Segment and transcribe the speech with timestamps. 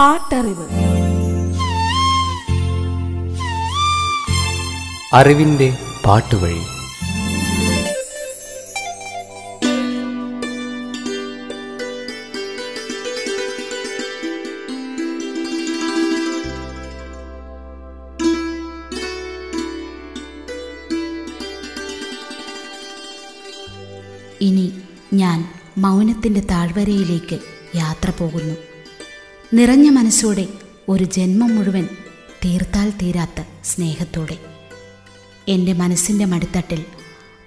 [0.00, 0.68] പാട്ടറിവ്.
[5.12, 6.58] അറിവിന്റെ പാട്ടുവഴി.
[24.44, 24.72] ഇനി
[25.14, 27.38] ഞാൻ മൗനത്തിന്റെ താഴ്വരയിലേക്ക്
[27.76, 28.69] യാത്ര പോകുന്നു.
[29.54, 30.48] നിറഞ്ഞ മനസ്സോടെ
[30.88, 31.88] ഒരു ജന്മം മുഴുവൻ
[32.44, 34.38] തീർത്താൽ തീരാത്ത സ്നേഹത്തോടെ.
[35.48, 36.84] എന്റെ മനസ്സിന്റെ മടിത്തട്ടിൽ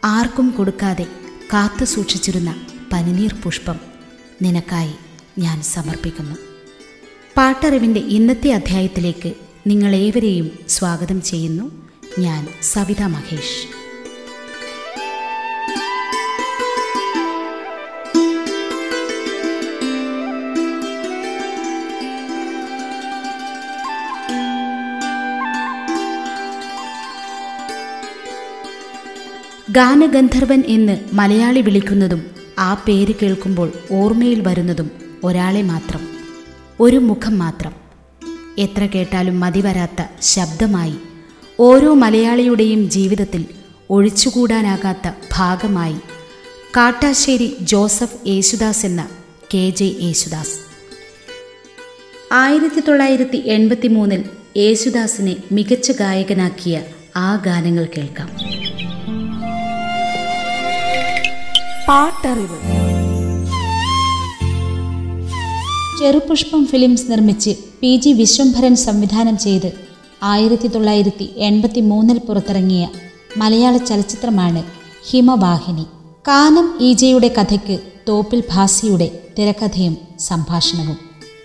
[0.03, 1.07] ആർക്കും കൊടുക്കാതെ
[1.53, 3.79] കാത്തു സൂക്ഷിച്ചിരുന്ന പനിനീർ പുഷ്പം
[4.41, 4.93] നിനക്കായി
[5.39, 6.35] ഞാൻ സമർപ്പിക്കുന്നു.
[7.37, 9.33] പാട്ടറിവിന്റെ ഇന്നത്തെ അധ്യായത്തിലേക്ക്
[9.67, 11.89] നിങ്ങളേവരെയും സ്വാഗതം ചെയ്യുന്നു.
[12.19, 13.82] ഞാൻ സവിതാ മഹേഷ്.
[29.75, 32.25] ഗാനഗന്ധർവൻ എന്ന് മലയാളി വിളിക്കുന്നതും
[32.59, 34.91] ആ പേര് കേൾക്കുമ്പോൾ ഓർമ്മയിൽ വരുന്നതും
[35.23, 36.07] ഒരാളെ മാത്രം
[36.79, 37.73] ഒരു മുഖം മാത്രം.
[38.57, 40.95] എത്ര കേട്ടാലും മതിവരാത്ത ശബ്ദമായി
[41.59, 43.45] ഓരോ മലയാളിയുടെയും ജീവിതത്തിൽ
[43.89, 45.95] ഒഴിച്ചുകൂടാനാകാത്ത ഭാഗമായി.
[46.77, 49.09] കാട്ടാശ്ശേരി ജോസഫ് യേശുദാസ് എന്ന
[49.53, 50.57] കെ ജെ യേശുദാസ്.
[52.31, 54.23] ആയിരത്തി തൊള്ളായിരത്തി എൺപത്തി മൂന്നിൽ
[54.57, 56.81] യേശുദാസിനെ മികച്ച ഗായകനാക്കിയ
[57.15, 58.29] ആ ഗാനങ്ങൾ കേൾക്കാം.
[61.89, 62.57] പാട്ടറിവ്.
[65.99, 67.49] ചെറുപുഷ്പം ഫിലിംസ് നിർമ്മിച്ച്
[67.81, 69.71] പി ജി വിശ്വംഭരൻ സംവിധാനം ചെയ്ത്
[70.23, 72.87] ആയിരത്തി തൊള്ളായിരത്തി എൺപത്തി മൂന്നിൽ പുറത്തിറങ്ങിയ
[73.37, 74.63] മലയാള ചലച്ചിത്രമാണ്
[75.09, 75.85] ഹിമവാഹിനി.
[76.27, 80.97] കാനം ഈജയുടെ കഥയ്ക്ക് തോപ്പിൽ ഭാസിയുടെ തിരക്കഥയും സംഭാഷണവും.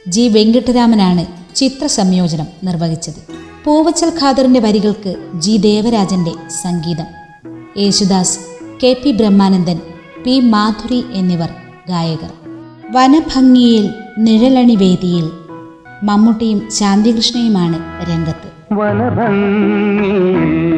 [0.08, 1.26] ജി വെങ്കിട്ടരാമനാണ്
[1.56, 3.32] ചിത്ര സംയോജനം നിർവഹിച്ചത്.
[3.64, 6.32] പൂവച്ചൽ ഖാദറിന്റെ വരികൾക്ക് ജി ദേവരാജന്റെ
[6.62, 7.06] സംഗീതം.
[7.78, 8.38] Yesudas
[8.82, 9.80] K P Brahmanandan
[10.28, 11.48] P Madhuri എന്നിവർ
[11.88, 12.32] ഗായകർ.
[12.92, 15.30] വനഭംഗിയിൽ നിഴലണി വേദിയിൽ
[16.02, 18.74] മമ്മൂട്ടിയും ശാന്തികൃഷ്ണയുമാണ് രംഗത്ത്.
[18.74, 20.77] വനഭംഗി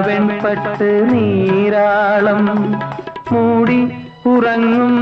[0.00, 2.46] പൂനിലാവെൺപട്ട് നീരാളം
[3.32, 3.80] മൂടി
[4.26, 4.94] ഉറങ്ങും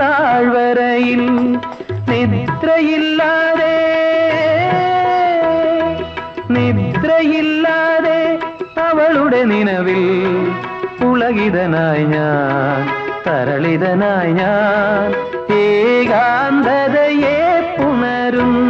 [0.00, 1.22] താഴ്വരയിൽ
[2.10, 3.76] നിദ്രയില്ലാതെ.
[6.78, 8.18] നിദ്രയില്ലാതെ
[8.86, 10.02] അവളുടെ നിലവിൽ
[11.00, 12.82] പുളകിതനായി ഞാൻ
[13.26, 15.08] തരളിതനായി ഞാൻ
[15.60, 17.38] ഏകാന്തതയെ
[17.78, 18.69] പുണരുന്നു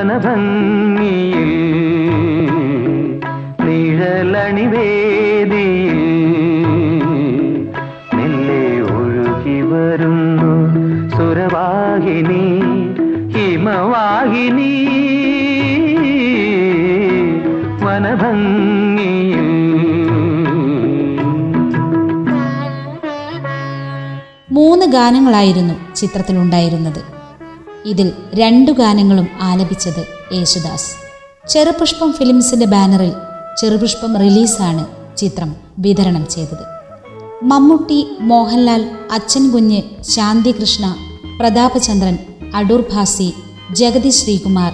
[0.00, 1.50] വനഭംഗിയിൽ
[3.64, 4.78] നിഴലണിവേദിയിൽ
[8.14, 10.52] മെല്ലെ ഒഴുകി വരുന്നു
[11.16, 12.46] സുരവാഹിനി
[13.34, 14.72] ഹിമവാഹിനി.
[17.84, 19.46] വനഭംഗിയിൽ
[24.50, 27.09] മൂന്ന് ഗാനങ്ങളായിരുന്നു ചിത്രത്തിലുണ്ടായിരുന്നത്.
[27.86, 30.90] ഇതിൽ രണ്ടു ഗാനങ്ങളും ആലപിച്ചത് യേശുദാസ്.
[31.48, 33.12] ചെറുപുഷ്പം ഫിലിംസിന്റെ ബാനറിൽ
[33.60, 34.86] ചെറുപുഷ്പം റിലീസാണ്
[35.16, 36.80] ചിത്രം വിതരണം ചെയ്തത്.
[37.42, 40.96] മമ്മൂട്ടി മോഹൻലാൽ അച്ഛൻ കുഞ്ഞ് ശാന്തികൃഷ്ണ
[41.40, 42.18] പ്രതാപചന്ദ്രൻ
[42.54, 43.32] അടൂർ ഭാസി
[43.72, 44.72] ജഗതി ശ്രീകുമാർ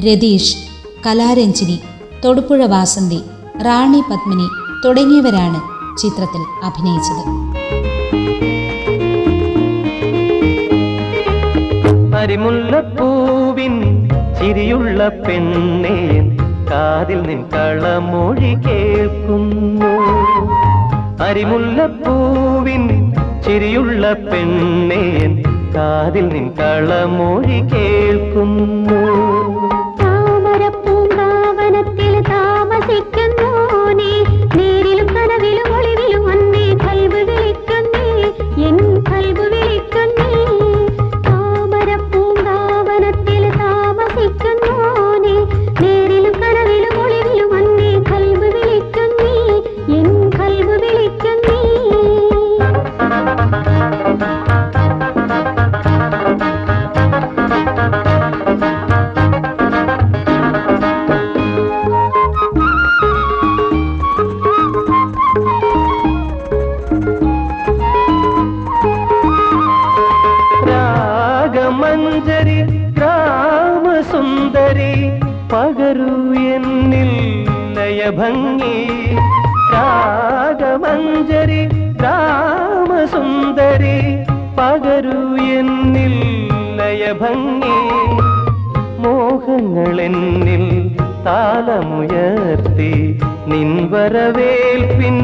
[0.00, 0.56] രതീഷ്
[1.06, 1.78] കലാരഞ്ജിനി
[2.24, 3.20] തൊടുപുഴ വാസന്തി
[3.62, 4.48] റാണി പത്മിനി
[4.84, 5.60] തുടങ്ങിയവരാണ്
[5.98, 7.48] ചിത്രത്തിൽ അഭിനയിച്ചത്.
[12.18, 13.74] പരിമുല്ലപ്പൂവിൻ
[14.38, 15.98] ചിരിയുള്ള പെണ്ണേ
[16.70, 19.90] കാതിൽ നിൻ കളമൊഴി കേൾക്കുന്നു.
[21.26, 22.84] അരിമുല്ലപ്പൂവിൻ
[23.46, 25.04] ചിരിയുള്ള പെണ്ണേ
[25.76, 28.97] കാതിൽ നിൻ കളമൊഴി കേൾക്കുന്നു.
[74.68, 74.94] രാമസുന്ദരി
[75.50, 76.14] പകരൂ
[76.48, 77.12] എന്നിൽ
[77.76, 78.74] നയഭംഗി
[79.72, 81.60] രാഗമഞ്ജരി
[82.02, 83.96] രാമസുന്ദരി
[84.58, 85.20] പകരൂ
[85.58, 86.16] എന്നിൽ
[86.78, 87.78] ലയഭംഗി
[89.04, 90.66] മോഹങ്ങൾ എന്നിൽ
[93.50, 95.18] നിൻവരവേൽ നിൻ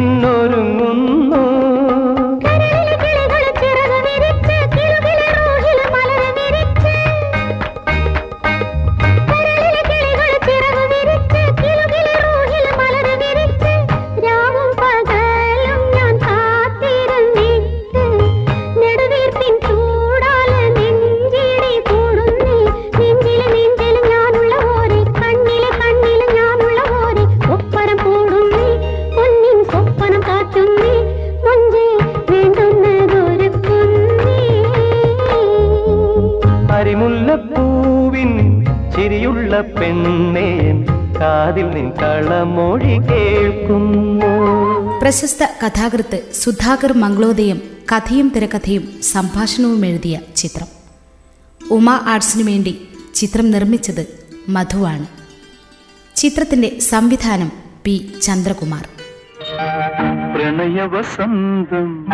[45.04, 47.62] പ്രശസ്ത കഥാകൃത്ത് സുധാകർ മംഗ്ലോദയം
[47.92, 50.66] കഥയും തിരക്കഥയും സംഭാഷണവും എഴുതിയ ചിത്രം.
[51.70, 55.06] ഉമ ആർട്സിനു വേണ്ടി ചിത്രം നിർമ്മിച്ചത് മധുവാണ്
[56.16, 57.52] ചിത്രത്തിന്റെ സംവിധാനം
[57.84, 58.88] പി ചന്ദ്രകുമാർ.
[60.34, 62.06] പ്രണയവസന്തം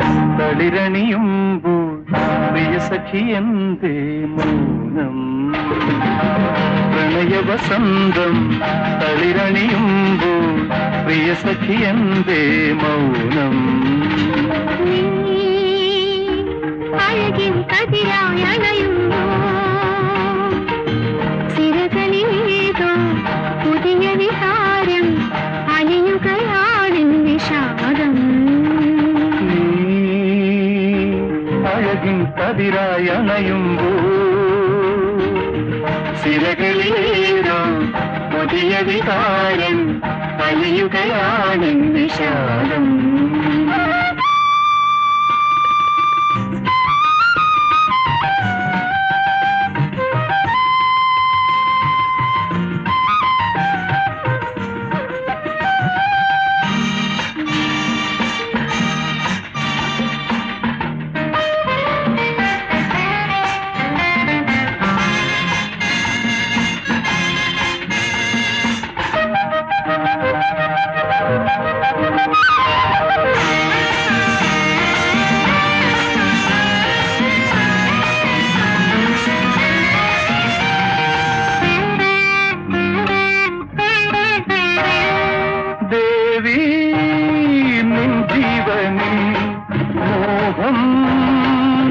[7.12, 8.34] പ്രണയവസന്തം
[9.00, 10.44] തളിരണിയുമ്പോൾ
[11.04, 12.42] പ്രിയ സഖി എന്തേ
[12.80, 13.56] മൗനം?
[17.06, 19.22] അഴകിൻ കതിരായി അണയുമ്പോ
[21.54, 22.92] സിരകളിലേതോ
[23.64, 25.08] പുതിയ വിഹാരം
[25.76, 28.16] അലിയുകയാണ് നിഷാദം
[29.48, 29.60] നീ
[31.74, 33.96] അഴകിൻ കതിരായി അണയുമ്പോൾ.
[36.22, 36.69] സിരകളിലേതോ പുതിയ
[38.82, 39.78] വികാരം
[40.46, 42.86] അലിയുകയാണ് വിഷാദം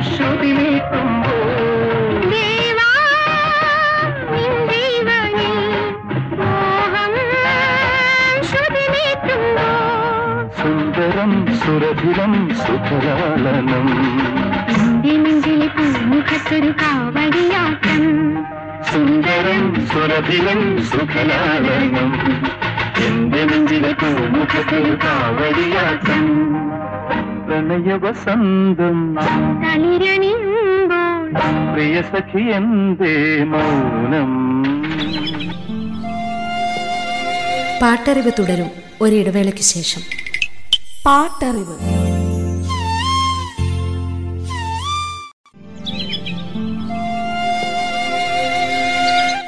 [0.08, 1.50] ശ്രുതി നീക്കുമ്പോൾ
[2.32, 2.90] ദേവാ
[4.34, 5.58] നിൻ ജീവനിൽ
[6.40, 7.14] മോഹം
[8.50, 9.68] ശ്രുതി നീട്ടുമ്പോ
[10.60, 13.88] സുന്ദരം സുരഭിരം സുഖലാളനം
[15.24, 18.04] നെഞ്ചിലെ പൂമുഖത്തൊരു കാവടിയാട്ടം.
[18.90, 22.12] സുന്ദരം സുരഭിരം സുഖലാളനം
[23.06, 26.26] എന്റെ നെഞ്ചിലെ പൂമുഖത്തൊരു കാവടിയാട്ടം.
[27.50, 29.16] പ്രണയവസന്തം.
[29.64, 31.32] തളിരണിയുമ്പോൾ
[31.74, 34.64] പ്രിയ സഖി എന്തേ മൗനം?
[37.82, 38.68] പാട്ടറിവ് തുടരും
[39.02, 40.02] ഒരിടവേളയ്ക്ക് ശേഷം.
[41.06, 41.78] പാട്ടറിവ്.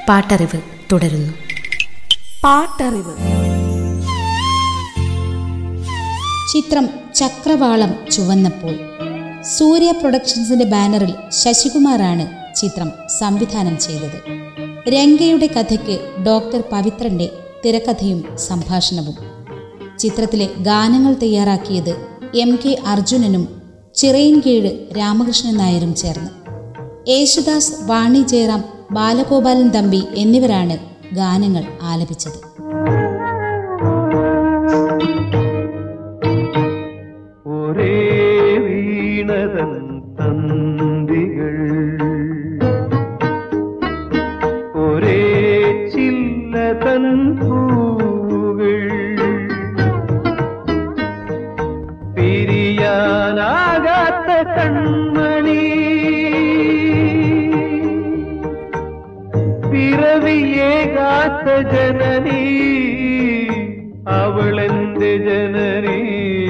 [0.09, 1.33] പാട്ടറിവ് തുടരുന്നു.
[2.43, 3.15] പാട്ടറിവ്.
[6.53, 8.75] ചിത്രം ചക്രവാളം ചുവന്നപ്പോൾ.
[9.43, 14.21] സൂര്യ പ്രൊഡക്ഷൻസിന്റെ ബാനറിൽ ശശികുമാറാണ് ചിത്രം സംവിധാനം ചെയ്തത്.
[14.89, 17.29] രംഗയുടെ കഥയ്ക്ക് ഡോക്ടർ പവിത്രന്റെ
[17.65, 19.15] തിരക്കഥയും സംഭാഷണവും.
[19.99, 23.61] ചിത്രത്തിലെ ഗാനങ്ങൾ തയ്യാറാക്കിയത് എം കെ അർജുനനും
[23.95, 26.29] ചിറയിൻകീഴ് രാമകൃഷ്ണൻ നായരും ചേർന്ന്.
[27.09, 30.77] യേശുദാസ് വാണി ജയറാം ബാലഗോപാലൻ തമ്പി എന്നിവരാണ്
[31.15, 32.50] ഗാനങ്ങൾ ആലപിച്ചത്.
[59.71, 62.61] പിറവിയേകാത്ത ജനനീ.
[64.07, 66.40] അവളെന്റെ ജനനീ?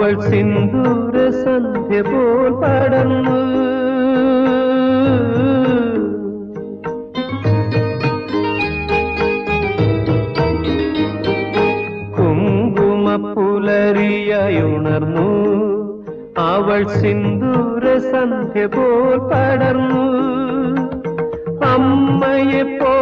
[0.00, 3.34] അവൾ സിന്ദൂര സന്ധ്യ പോൽ പടർന്നു.
[12.16, 15.28] കുങ്കുമ പുലരിയായുണർന്നു
[16.46, 20.04] അവൾ സിന്ദൂര സന്ധ്യ പോൽ പടർന്നു.
[21.72, 22.99] അമ്മയെ പോലന്നമേകി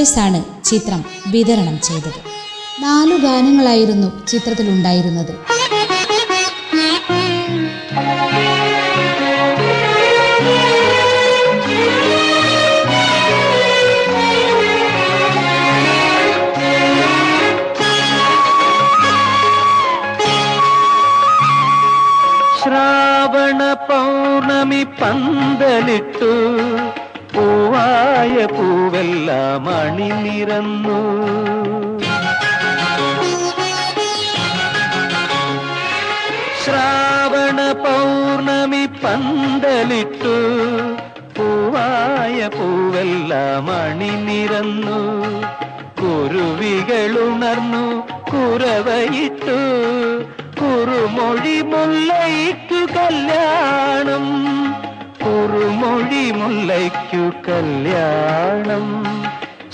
[0.00, 2.20] പിക്ചേഴ്സാണ് ചിത്രം വിതരണം ചെയ്തത്.
[2.82, 5.32] നാലു ഗാനങ്ങളായിരുന്നു ചിത്രത്തിലുണ്ടായിരുന്നത്.
[22.62, 26.32] ശ്രാവണ പൗർണമി പന്തലിട്ടു.
[27.80, 30.98] പൂവായ പൂവെല്ലാം അണിനിരന്നു
[36.64, 40.34] ശ്രാവണ പൗർണമി പന്തലിട്ടു.
[41.38, 45.00] പൂവായ പൂവെല്ലാം അണിനിരന്നു
[46.02, 47.84] കുരുവികളുണർന്നു
[48.30, 49.58] കുരവയിട്ടു.
[50.60, 54.26] കുറുമൊഴി മുല്ലയ്ക്കു കല്യാണം.
[55.24, 56.99] കുറുമൊഴി മുല്ലയ്ക്കു
[57.50, 59.04] കല്യാണം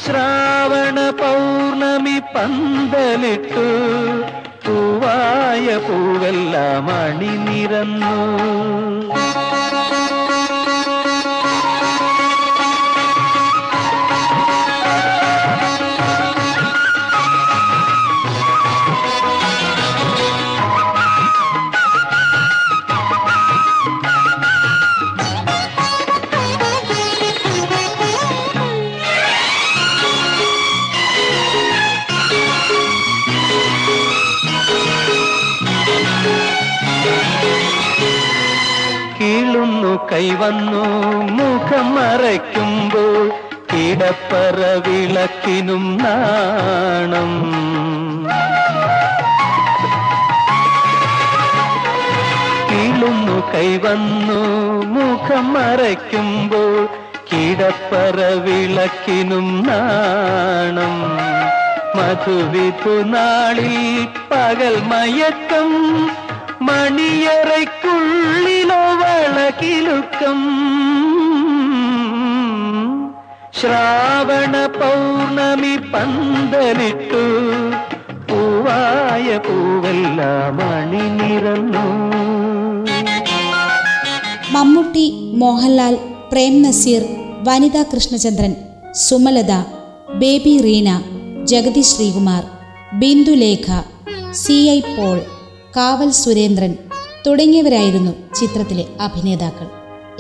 [0.04, 3.66] ശ്രാവണ പൗർണമി പന്തലിട്ടു.
[4.66, 8.16] പൂവായ പൂവെല്ലാം അണിനിരന്നു.
[52.97, 54.41] കീളുന്നു കൈവന്നു.
[54.87, 56.88] മുഖം മറയ്ക്കുമ്പോൾ
[57.29, 60.97] കിടപ്പറ വിളക്കിനും നാണം.
[61.97, 65.71] മധുവിധു നാളിൽ പകൽ മയക്കം
[66.62, 70.41] മണിയറയ്ക്കുള്ളിലോ വളകിലുക്കം.
[73.61, 77.25] ശ്രാവണ പൗർണമി പന്തലിട്ടു
[78.31, 81.87] പൂവായ പൂവെല്ലാം അണിനിരന്നു.
[84.56, 85.04] Mammootty
[85.40, 85.94] Mohanlal
[86.30, 87.02] Prem Nazir
[87.46, 88.52] Vanitha Krishnachandran
[89.06, 89.52] Sumalatha
[90.20, 90.90] baby Reena
[91.50, 92.42] Jagathy Sreekumar
[93.00, 93.66] Bindulekha
[94.42, 95.18] C I Paul
[95.76, 96.72] Kaval Surendran
[97.26, 99.66] തുടങ്ങിയവരായിരുന്നു ചിത്രത്തിലെ അഭിനേതാക്കൾ.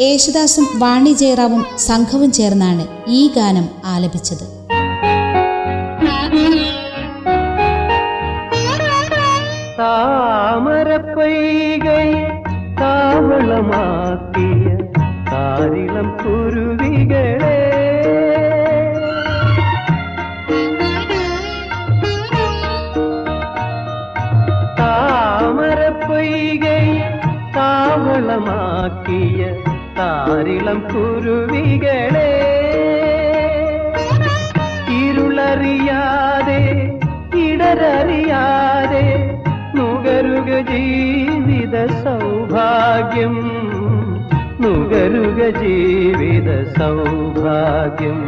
[0.00, 2.86] യേശുദാസും വാണി ജയറാവും സംഘവും ചേർന്നാണ്
[3.18, 4.46] ഈ ഗാനം ആലപിച്ചത്.
[13.56, 14.68] താവളമാക്കിയ
[15.32, 17.58] താരിളം കുരുവികളെ.
[24.78, 26.88] താമരപ്പൊയ്കൈ
[27.56, 29.40] താവളമാക്കിയ
[29.98, 32.32] താരിളം കുരുവികളെ.
[35.02, 36.62] ഇരുളറിയാതെ
[37.36, 39.06] ഇടരറിയാതെ
[39.74, 40.50] നുകരുക
[41.84, 43.36] സൗഭാഗ്യം
[44.60, 48.18] നുകരുക ജീവിത സൗഭാഗ്യം.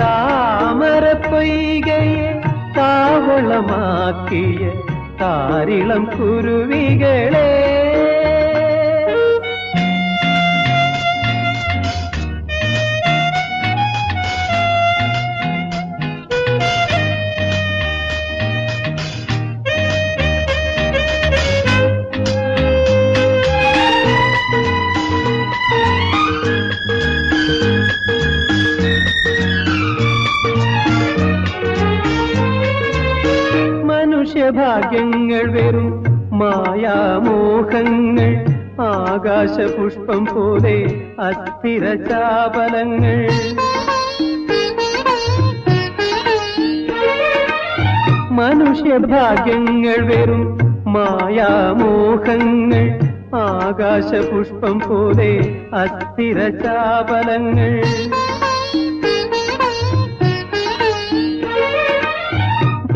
[0.00, 2.40] താമര പൊയ്കയെ
[2.76, 4.70] താവളമാക്കിയ
[5.20, 7.73] താരിളം കുരുവികളെ
[39.44, 40.76] ആകാശപുഷ്പം പോലെ
[41.20, 43.28] അസ്ഥിര ചാപലങ്ങൾ.
[48.30, 50.58] മനുഷ്യഭാഗ്യങ്ങൾ വെറും
[50.92, 52.86] മായാമോഹങ്ങൾ.
[53.36, 57.84] ആകാശപുഷ്പം പോലെ അസ്ഥിര ചാപലങ്ങൾ.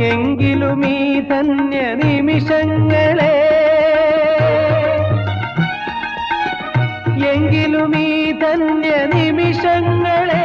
[0.03, 3.58] എങ്കിലും ഈ ധന്യ നിമിഷങ്ങളെ
[7.29, 8.11] എങ്കിലും ഈ
[8.43, 10.45] ധന്യ നിമിഷങ്ങളെ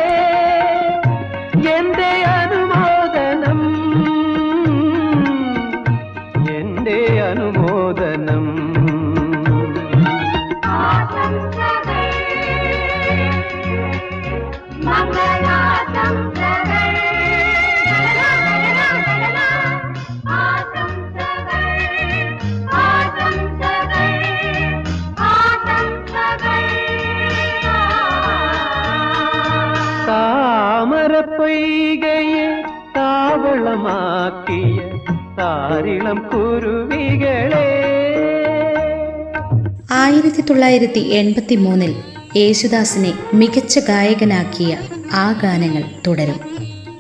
[40.50, 41.96] തൊള്ളായിരത്തി എൺപത്തി മൂന്നിൽ
[42.36, 44.78] യേശുദാസിനെ മികച്ച ഗായകനാക്കിയ
[45.12, 46.40] ആ ഗാനങ്ങൾ തുടരും.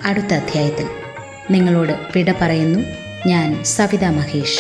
[0.03, 0.85] അടുത്ത അധ്യായത്തിൽ
[1.51, 2.79] നിങ്ങളോട് വിട പറയുന്നു
[3.27, 4.59] ഞാൻ സവിത മഹേഷ്.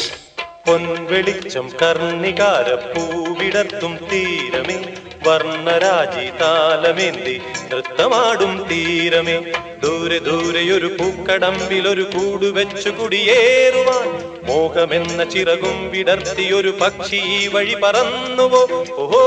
[0.67, 4.83] പൊൻവെളിച്ചം കർണികാര പൂവിടർത്തും തീരമേ.
[5.27, 7.41] വർണരാജി താലമേന്തി
[7.73, 9.37] നൃത്തമാടും തീരമേ.
[9.83, 14.07] ദൂരെ ദൂരെയൊരു പൂക്കടമ്പിലൊരു കൂട് വെച്ചു കുടിയേറുവാൻ.
[14.43, 18.85] മോഹമെന്ന ചിറകും വിടർത്തി ഒരു പക്ഷി ഈ വഴി പറന്നുവോ?
[18.97, 19.23] ഓഹോ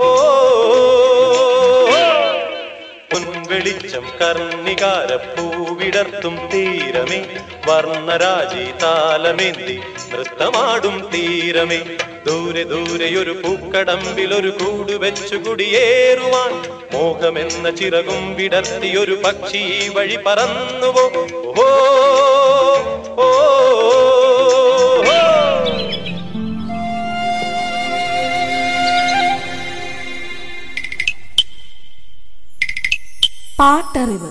[0.00, 0.08] ഓ
[3.58, 7.26] പൊൻവെളിച്ചം കർണികാര പൂവിടർത്തും തീരമേ.
[7.66, 9.80] വർണരാജി താലമേന്തി
[10.12, 11.80] നൃത്തമാടും തീരമേ.
[12.26, 16.52] ദൂരെ ദൂരെ ദൂരെയൊരു പൂക്കടമ്പിലൊരു കൂട് വെച്ചു കുടിയേറുവാൻ.
[16.92, 21.10] മോഹമെന്ന ചിറകും വിടർത്തിയൊരു പക്ഷി വഴി പറന്നുവോ?
[21.58, 21.68] ഓ
[23.24, 23.57] ഓ
[33.60, 34.30] പാട്ടറിവ്.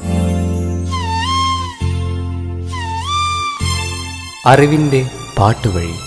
[4.46, 6.07] അറിവിന്റെ പാട്ടുവഴി.